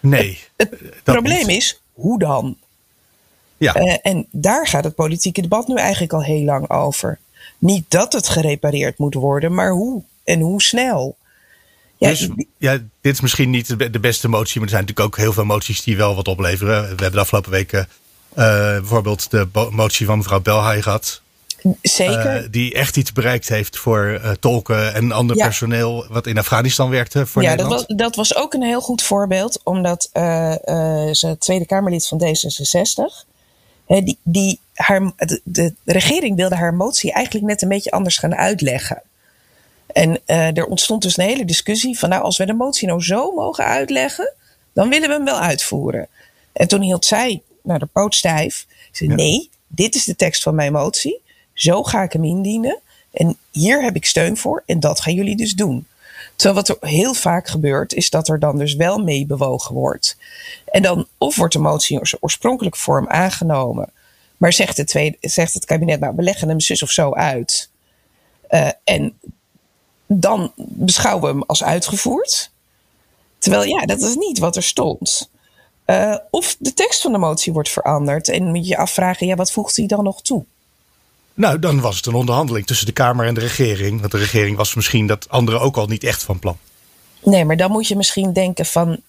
[0.00, 0.38] Nee.
[0.56, 1.56] Het dat probleem niet.
[1.56, 2.56] is, hoe dan?
[3.56, 3.74] Ja.
[3.74, 7.18] Eh, en daar gaat het politieke debat nu eigenlijk al heel lang over.
[7.58, 11.16] Niet dat het gerepareerd moet worden, maar hoe en hoe snel.
[11.98, 12.28] Ja, dus
[12.58, 15.16] ja, dit is misschien niet de be- de beste motie, maar er zijn natuurlijk ook
[15.22, 16.82] heel veel moties die wel wat opleveren.
[16.82, 17.88] We hebben de afgelopen weken
[18.34, 21.20] eh, bijvoorbeeld de motie van mevrouw Belhaai gehad.
[21.82, 22.26] zeker.
[22.36, 25.44] eh, die echt iets bereikt heeft voor eh, tolken en ander Ja.
[25.44, 27.86] personeel wat in Afghanistan werkte voor ja, dat Nederland.
[27.88, 30.08] was, dat was ook een heel goed voorbeeld, omdat
[31.12, 33.26] ze Tweede Kamerlid van D66,
[33.86, 38.18] hè, die, die haar, de, de regering wilde haar motie eigenlijk net een beetje anders
[38.18, 39.02] gaan uitleggen.
[39.96, 43.02] En eh, er ontstond dus een hele discussie van, nou, als we de motie nou
[43.02, 44.32] zo mogen uitleggen,
[44.72, 46.08] dan willen we hem wel uitvoeren.
[46.52, 48.66] En toen hield zij naar de poot stijf.
[48.68, 49.16] Ze zei, Ja.
[49.16, 51.20] nee, dit is de tekst van mijn motie.
[51.52, 52.78] Zo ga ik hem indienen.
[53.10, 54.62] En hier heb ik steun voor.
[54.66, 55.86] En dat gaan jullie dus doen.
[56.34, 60.16] Terwijl wat er heel vaak gebeurt, is dat er dan dus wel mee bewogen wordt.
[60.66, 63.90] En dan of wordt de motie in zijn oorspronkelijke vorm aangenomen.
[64.36, 67.70] Maar zegt het, tweede, zegt het kabinet, nou, we leggen hem zus of zo uit.
[68.48, 69.18] Eh, en
[70.06, 72.50] dan beschouwen we hem als uitgevoerd.
[73.38, 75.30] Terwijl ja, dat is niet wat er stond.
[75.84, 78.28] Eh, of de tekst van de motie wordt veranderd.
[78.28, 80.44] En moet je afvragen, ja, wat voegt hij dan nog toe?
[81.34, 84.00] Nou, dan was het een onderhandeling tussen de Kamer en de regering.
[84.00, 86.56] Want de regering was misschien dat anderen ook al niet echt van plan.
[87.22, 89.00] Nee, maar dan moet je misschien denken van...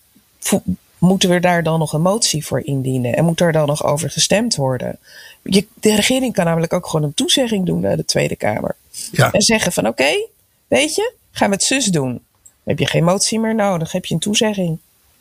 [0.97, 3.15] moeten we daar dan nog een motie voor indienen?
[3.15, 4.99] En moet er dan nog over gestemd worden?
[5.43, 8.75] Je, de regering kan namelijk ook gewoon een toezegging doen naar de Tweede Kamer.
[9.11, 9.31] Ja.
[9.31, 10.27] En zeggen van oké,
[10.67, 12.11] weet je, gaan we het zus doen.
[12.11, 12.21] Dan
[12.63, 14.79] heb je geen motie meer nodig, heb je een toezegging.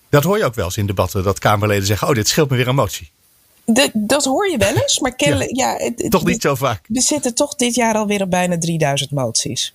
[0.08, 1.22] Dat hoor je ook wel eens in debatten.
[1.22, 3.10] Dat Kamerleden zeggen, oh, dit scheelt me weer een motie.
[3.64, 5.56] De, dat hoor je wel eens, maar kennelijk...
[5.56, 5.76] Ja.
[5.76, 6.80] het- het- Toch niet zo vaak.
[6.88, 9.74] We zitten toch dit jaar alweer op bijna 3000 moties.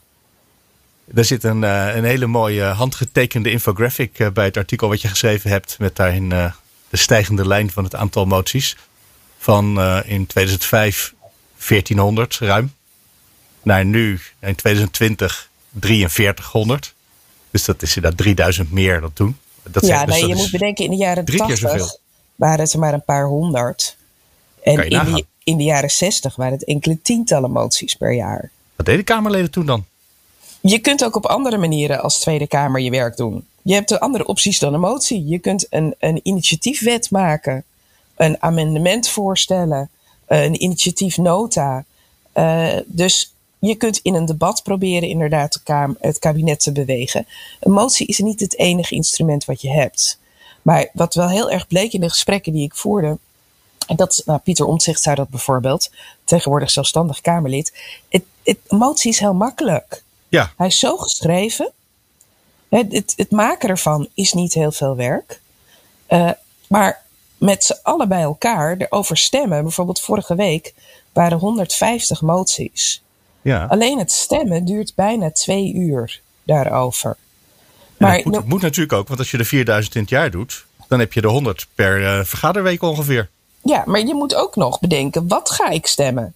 [1.15, 5.07] Er zit een, eh, een hele mooie handgetekende infographic eh, bij het artikel wat je
[5.07, 5.75] geschreven hebt.
[5.79, 6.53] Met daarin eh,
[6.89, 8.77] de stijgende lijn van het aantal moties.
[9.37, 11.13] Van in 2005
[11.67, 12.73] 1400 ruim.
[13.63, 16.93] Naar nu in 2020 4300.
[17.51, 19.37] Dus dat is inderdaad 3000 meer dan toen.
[19.63, 21.99] Dat ja, dus nee, dat je moet bedenken, in de jaren drie keer 80 zoveel.
[22.35, 23.97] waren het er maar een paar honderd.
[24.63, 28.49] En in in de jaren 60 waren het enkele tientallen moties per jaar.
[28.75, 29.85] Wat deden Kamerleden toen dan?
[30.61, 33.47] Je kunt ook op andere manieren als Tweede Kamer je werk doen.
[33.61, 35.27] Je hebt de andere opties dan een motie.
[35.27, 37.63] Je kunt een, een initiatiefwet maken,
[38.15, 39.89] een amendement voorstellen,
[40.27, 41.85] een initiatiefnota.
[42.31, 43.33] Eh, dus
[43.69, 47.27] je kunt in een debat proberen inderdaad de Kamer, het kabinet te bewegen.
[47.59, 50.19] Een motie is niet het enige instrument wat je hebt.
[50.61, 53.17] Maar wat wel heel erg bleek in de gesprekken die ik voerde.
[53.87, 55.91] En dat, nou, Pieter Omtzigt zei dat bijvoorbeeld,
[56.23, 57.73] tegenwoordig zelfstandig Kamerlid.
[58.09, 60.03] Het, het, een motie is heel makkelijk.
[60.27, 61.71] Ja, Hij is zo geschreven.
[62.69, 65.41] Het, het, het maken ervan is niet heel veel werk.
[66.05, 66.31] Eh,
[66.67, 67.03] maar
[67.37, 69.63] met z'n allen bij elkaar erover stemmen.
[69.63, 70.73] Bijvoorbeeld vorige week
[71.13, 73.01] waren 150 moties.
[73.41, 73.65] Ja.
[73.65, 77.15] Alleen het stemmen duurt bijna twee uur daarover.
[77.97, 80.65] Maar dat moet, moet natuurlijk ook, want als je er 4000 in het jaar doet,
[80.87, 83.29] dan heb je er 100 per eh, vergaderweek ongeveer.
[83.63, 86.33] Ja, maar je moet ook nog bedenken, wat ga ik stemmen?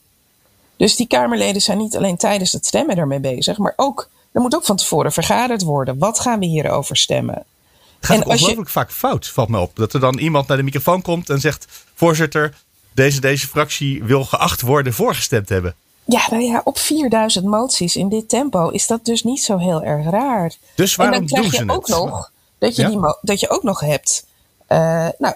[0.78, 4.56] Dus die Kamerleden zijn niet alleen tijdens het stemmen ermee bezig, maar ook, er moet
[4.56, 5.98] ook van tevoren vergaderd worden.
[5.98, 7.36] Wat gaan we hierover stemmen?
[7.36, 9.76] Het gaat En je- ongelooflijk vaak fout, valt me op.
[9.76, 11.66] Dat er dan iemand naar de microfoon komt en zegt:
[11.96, 12.54] Voorzitter,
[12.94, 15.76] deze, deze fractie wil geacht worden voorgestemd hebben.
[16.06, 19.84] Ja, nou ja, op 4000 moties in dit tempo is dat dus niet zo heel
[19.84, 20.54] erg raar.
[20.76, 21.96] Dus waarom en dan krijg doen je ook het?
[21.98, 22.90] nog dat je, Ja?
[22.90, 24.26] die dat je ook nog hebt.
[24.68, 25.36] eh, nou,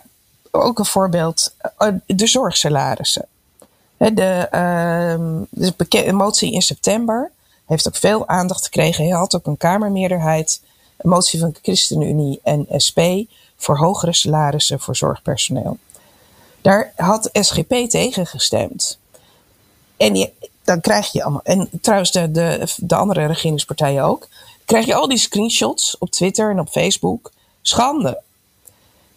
[0.51, 3.25] ook een voorbeeld: eh, de zorgsalarissen.
[3.97, 7.31] Hè, De, ehm, de motie in september
[7.65, 9.03] heeft ook veel aandacht gekregen.
[9.07, 10.61] Hij had ook een Kamermeerderheid.
[10.97, 12.99] Een motie van de ChristenUnie en SP
[13.57, 15.77] voor hogere salarissen voor zorgpersoneel.
[16.61, 18.97] Daar had SGP tegen gestemd.
[19.97, 20.31] En je,
[20.69, 21.43] dan krijg je allemaal.
[21.43, 24.27] En trouwens, de, de, de andere regeringspartijen ook.
[24.65, 27.31] Krijg je al die screenshots op Twitter en op Facebook.
[27.61, 28.21] Schande.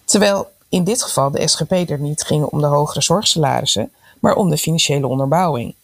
[0.05, 4.51] Terwijl in dit geval de SGP er niet ging om de hogere zorgsalarissen, maar om
[4.51, 5.75] de financiële onderbouwing.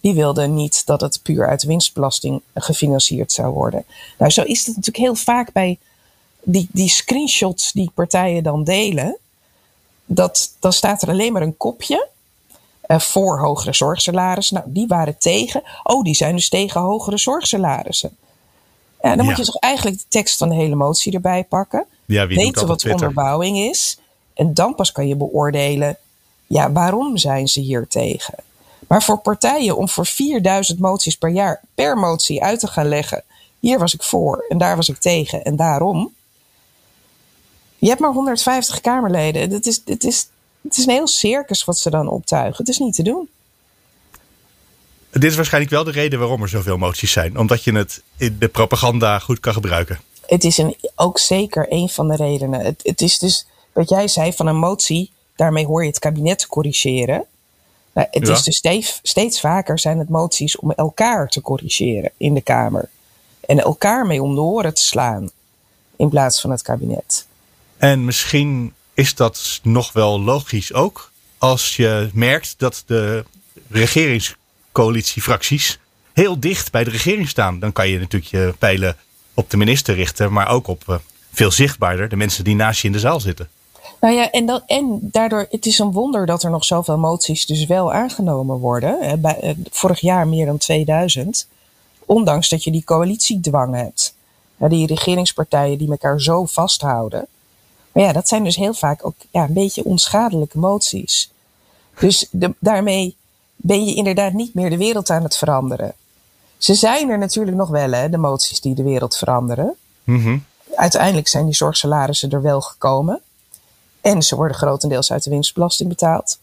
[0.00, 3.84] Die wilden niet dat het puur uit winstbelasting gefinancierd zou worden.
[4.18, 5.78] Nou, zo is het natuurlijk heel vaak bij
[6.42, 9.16] die, die screenshots die partijen dan delen.
[10.04, 12.08] Dat, dan staat er alleen maar een kopje
[12.88, 14.56] eh, voor hogere zorgsalarissen.
[14.56, 15.62] Nou, die waren tegen.
[15.82, 18.16] Oh, die zijn dus tegen hogere zorgsalarissen.
[19.02, 19.24] Ja, dan Ja.
[19.24, 21.86] moet je toch eigenlijk de tekst van de hele motie erbij pakken.
[22.04, 23.08] Ja, wie weten dat wat Twitter?
[23.08, 23.98] onderbouwing is.
[24.34, 25.96] En dan pas kan je beoordelen,
[26.46, 28.34] ja, waarom zijn ze hier tegen?
[28.88, 33.22] Maar voor partijen om voor 4000 moties per jaar per motie uit te gaan leggen.
[33.58, 36.12] Hier was ik voor en daar was ik tegen en daarom.
[37.78, 39.50] Je hebt maar 150 Kamerleden.
[39.50, 40.28] Het is, het is,
[40.62, 42.56] het is een heel circus wat ze dan optuigen.
[42.56, 43.28] Het is niet te doen.
[45.10, 47.38] Dit is waarschijnlijk wel de reden waarom er zoveel moties zijn.
[47.38, 50.00] Omdat je het in de propaganda goed kan gebruiken.
[50.26, 52.60] Het is een, ook zeker een van de redenen.
[52.60, 55.10] Het, het is dus wat jij zei van een motie.
[55.36, 57.24] Daarmee hoor je het kabinet te corrigeren.
[57.92, 58.32] Nou, het Ja.
[58.32, 62.88] is dus steeds, steeds vaker zijn het moties om elkaar te corrigeren in de Kamer.
[63.40, 65.30] En elkaar mee om de oren te slaan.
[65.96, 67.26] In plaats van het kabinet.
[67.76, 71.10] En misschien is dat nog wel logisch ook.
[71.38, 73.24] Als je merkt dat de
[73.68, 75.78] regeringscoalitiefracties
[76.12, 77.58] heel dicht bij de regering staan.
[77.58, 78.96] Dan kan je natuurlijk je pijlen
[79.34, 80.32] op de minister richten.
[80.32, 80.96] Maar ook op eh,
[81.32, 83.48] veel zichtbaarder de mensen die naast je in de zaal zitten.
[84.00, 87.46] Nou ja, en, dat, en daardoor, het is een wonder dat er nog zoveel moties
[87.46, 89.20] dus wel aangenomen worden.
[89.20, 91.46] Bij, eh, vorig jaar meer dan 2000.
[92.06, 94.14] Ondanks dat je die coalitiedwang hebt.
[94.56, 97.28] Die regeringspartijen die elkaar zo vasthouden.
[97.98, 101.32] Maar ja, dat zijn dus heel vaak ook ja, een beetje onschadelijke moties.
[101.98, 103.16] Dus de, daarmee
[103.56, 105.92] ben je inderdaad niet meer de wereld aan het veranderen.
[106.58, 109.74] Ze zijn er natuurlijk nog wel, hè, de moties die de wereld veranderen.
[110.04, 110.38] Mhm.
[110.74, 113.20] Uiteindelijk zijn die zorgsalarissen er wel gekomen.
[114.00, 116.38] En ze worden grotendeels uit de winstbelasting betaald.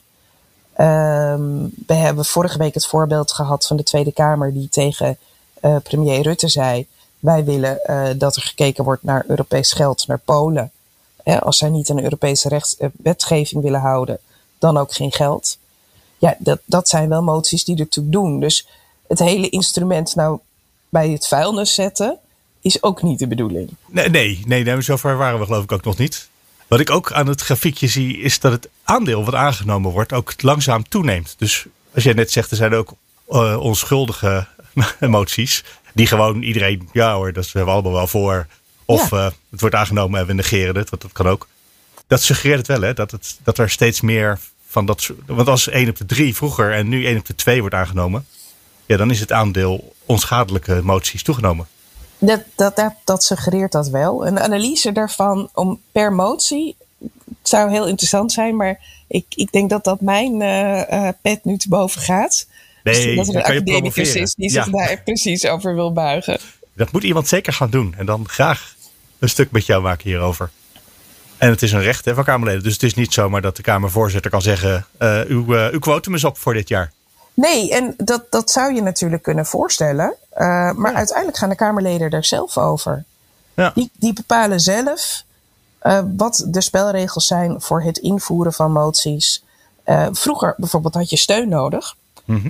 [0.74, 5.18] Ehm, we hebben vorige week het voorbeeld gehad van de Tweede Kamer die tegen
[5.62, 6.88] eh, premier Rutte zei:
[7.20, 10.72] Wij willen eh, dat er gekeken wordt naar Europees geld naar Polen.
[11.26, 14.20] Als zij niet een Europese rechts, eh, wetgeving willen houden,
[14.60, 15.58] dan ook geen geld.
[16.18, 18.40] Ja, dat, dat zijn wel moties die ertoe doen.
[18.40, 18.68] Dus
[19.08, 20.40] het hele instrument nou
[20.90, 22.18] bij het vuilnis zetten
[22.62, 23.70] is ook niet de bedoeling.
[23.86, 26.30] Nee, nee, nee, nee, zover waren we geloof ik ook nog niet.
[26.68, 30.42] Wat ik ook aan het grafiekje zie, is dat het aandeel wat aangenomen wordt ook
[30.42, 31.36] langzaam toeneemt.
[31.38, 32.94] Dus als jij net zegt, er zijn ook
[33.28, 34.48] eh, onschuldige
[35.00, 35.64] moties.
[35.94, 38.48] Die gewoon iedereen, ja hoor, dat zijn we allemaal wel voor.
[38.86, 39.17] Of Ja.
[39.17, 41.48] eh, het wordt aangenomen en we negeren het, want dat kan ook.
[42.08, 45.19] Dat suggereert het wel, hè, dat, het, dat er steeds meer van dat soort.
[45.26, 48.26] Want als 1 op de 3 vroeger en nu 1 op de 2 wordt aangenomen.
[48.86, 51.67] Ja, dan is het aandeel onschadelijke moties toegenomen.
[52.17, 54.28] Dat, dat, dat, dat suggereert dat wel.
[54.28, 56.76] Een analyse daarvan om per motie
[57.43, 61.58] zou heel interessant zijn, maar ik, ik denk dat dat mijn eh, eh, pet nu
[61.58, 62.48] te boven gaat.
[62.84, 64.63] Nee, dus dat er een academicus is die Ja.
[64.63, 66.39] zich daar precies over wil buigen.
[66.74, 67.93] Dat moet iemand zeker gaan doen.
[67.98, 68.75] En dan graag
[69.19, 70.49] een stuk met jou maken hierover.
[71.38, 72.63] En het is een recht hè, van Kamerleden.
[72.63, 74.86] Dus het is niet zomaar dat de Kamervoorzitter kan zeggen...
[74.97, 76.91] eh, uw, eh, uw quotum is op voor dit jaar.
[77.34, 80.15] Nee, en dat, dat zou je natuurlijk kunnen voorstellen.
[80.30, 83.04] Eh, maar uiteindelijk gaan de Kamerleden er zelf over.
[83.54, 83.71] Ja.
[83.75, 85.23] Die, die bepalen zelf
[86.17, 89.43] wat de spelregels zijn voor het invoeren van moties.
[90.12, 91.95] Vroeger bijvoorbeeld had je steun nodig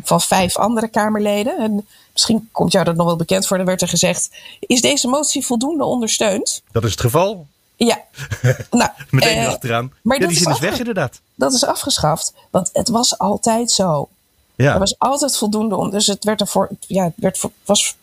[0.04, 1.58] van vijf andere Kamerleden.
[1.58, 3.58] En misschien komt jou dat nog wel bekend voor.
[3.58, 6.62] Dan werd er gezegd: Is deze motie voldoende ondersteund?
[6.72, 7.48] Dat is het geval.
[7.76, 8.02] Ja.
[8.72, 9.94] nou, Meteen eh, erachteraan.
[10.02, 11.20] maar ja, dat die is zin is weg afge- inderdaad.
[11.36, 14.08] dat is afgeschaft, want het was altijd zo.
[14.56, 14.74] Ja.
[14.74, 15.90] Er was altijd voldoende om.
[15.90, 17.96] Dus het werd een voor, ja, het werd was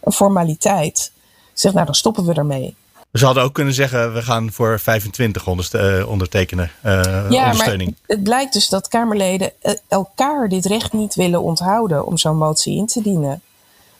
[0.00, 1.12] een formaliteit.
[1.52, 2.74] Zeg, nou, dan stoppen we ermee.
[3.12, 4.14] Ze hadden ook kunnen zeggen...
[4.14, 6.70] we gaan voor 25 onderste- eh, ondertekenen.
[6.82, 9.52] eh, Ja, maar het blijkt dus dat Kamerleden
[9.88, 13.42] elkaar dit recht niet willen onthouden om zo'n motie in te dienen.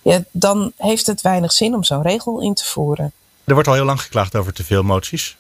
[0.04, 3.12] Ja, dan heeft het weinig zin om zo'n regel in te voeren.
[3.44, 5.36] Er wordt al heel lang geklaagd over te veel moties.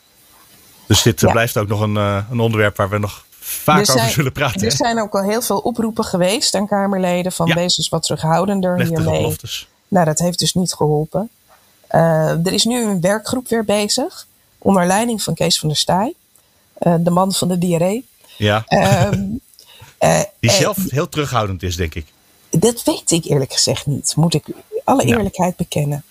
[0.86, 1.32] Dus dit eh, Ja.
[1.32, 4.32] blijft ook nog een, eh, een onderwerp waar we nog vaak Er zijn- over zullen
[4.32, 4.60] praten.
[4.60, 4.76] Er hè?
[4.76, 7.54] zijn ook al heel veel oproepen geweest aan Kamerleden van Ja.
[7.54, 9.20] wees eens wat terughoudender hiermee.
[9.20, 9.68] beloftes.
[9.88, 11.28] Nou, dat heeft dus niet geholpen.
[11.86, 14.26] Eh, er is nu een werkgroep weer bezig,
[14.58, 16.14] onder leiding van Kees van der Staaij,
[16.78, 18.06] de man van de diarree.
[18.36, 19.22] Ja, Ehm,
[19.98, 22.06] eh, die zelf heel terughoudend is, denk ik.
[22.58, 24.46] Dat weet ik eerlijk gezegd niet, moet ik
[24.84, 26.04] alle eerlijkheid bekennen.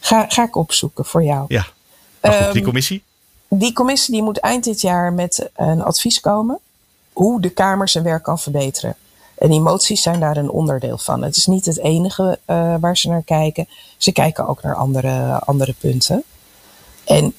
[0.00, 1.44] Ga, ga ik opzoeken voor jou.
[1.48, 1.66] Ja.
[2.20, 3.02] Die Ehm, commissie?
[3.48, 6.58] Die commissie die moet eind dit jaar met een advies komen
[7.12, 8.96] hoe de Kamer zijn werk kan verbeteren.
[9.34, 11.22] En die moties zijn daar een onderdeel van.
[11.22, 13.68] Het is niet het enige eh, waar ze naar kijken.
[13.96, 16.24] Ze kijken ook naar andere, andere punten.
[17.04, 17.34] En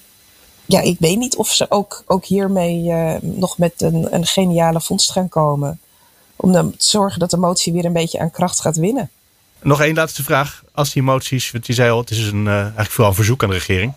[0.65, 4.81] ja, ik weet niet of ze ook, ook hiermee eh, nog met een, een geniale
[4.81, 5.79] vondst gaan komen.
[6.45, 9.09] Om dan te zorgen dat de motie weer een beetje aan kracht gaat winnen.
[9.61, 10.63] Nog één laatste vraag.
[10.71, 13.43] Als die moties, want je zei al, het is een, eh, eigenlijk vooral een verzoek
[13.43, 13.93] aan de regering.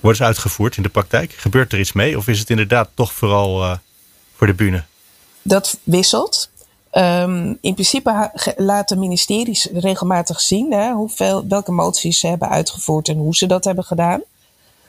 [0.00, 1.32] Worden ze uitgevoerd in de praktijk?
[1.32, 2.18] Gebeurt er iets mee?
[2.18, 3.76] Of is het inderdaad toch vooral eh,
[4.36, 4.84] voor de bühne?
[5.46, 6.50] dat wisselt.
[6.90, 13.16] Ehm, in principe laten ministeries regelmatig zien hè, hoeveel, welke moties ze hebben uitgevoerd en
[13.16, 14.22] hoe ze dat hebben gedaan.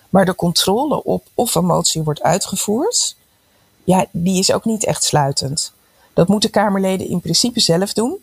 [0.10, 3.16] Maar de controle op of een motie wordt uitgevoerd,
[3.84, 5.74] ja, die is ook niet echt sluitend.
[6.18, 8.16] Dat moeten Kamerleden in principe zelf doen.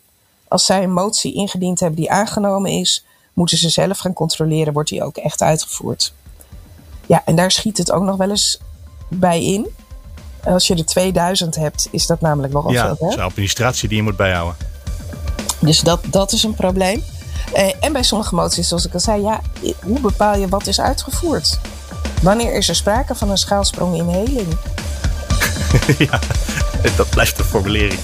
[0.47, 4.89] Als zij een motie ingediend hebben die aangenomen is, moeten ze zelf gaan controleren, wordt
[4.89, 6.13] die ook echt uitgevoerd.
[7.05, 8.59] Ja, en daar schiet het ook nog wel eens
[9.07, 9.67] bij in.
[10.43, 12.89] Als je er 2000 hebt, is dat namelijk nogal Ja, veel.
[12.89, 13.07] dat Hè?
[13.07, 14.55] is administratie die je moet bijhouden.
[15.59, 17.03] Dus dat, dat is een probleem.
[17.53, 19.41] Eh, en bij sommige moties, zoals ik al zei, ja,
[19.83, 21.59] hoe bepaal je wat is uitgevoerd?
[22.21, 24.57] Wanneer is er sprake van een schaalsprong in heling?
[26.09, 26.19] ja,
[26.95, 27.99] dat blijft een formulering.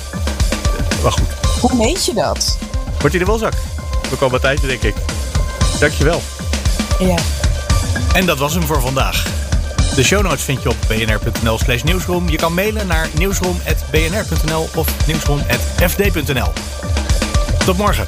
[1.04, 1.28] Maar goed,
[1.60, 2.58] Hoe meet je dat?
[3.00, 3.54] wordt hij de welzak?
[4.10, 4.96] We komen het einde, denk ik.
[5.80, 6.22] Dankjewel.
[7.00, 7.16] Ja.
[8.14, 9.26] En dat was hem voor vandaag.
[9.96, 12.30] De show notes vind je op bnr.nl slash nieuwsroom.
[12.30, 16.52] Je kan mailen naar nieuwsroom.bnr.nl of nieuwsroom.fd.nl.
[17.66, 18.08] Tot morgen.